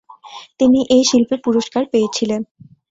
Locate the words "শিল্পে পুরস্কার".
1.09-1.83